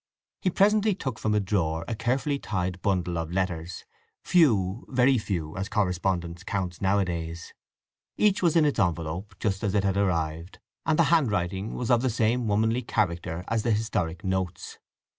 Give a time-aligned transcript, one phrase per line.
[0.41, 3.85] He presently took from a drawer a carefully tied bundle of letters,
[4.23, 7.53] few, very few, as correspondence counts nowadays.
[8.17, 12.01] Each was in its envelope just as it had arrived, and the handwriting was of
[12.01, 14.79] the same womanly character as the historic notes.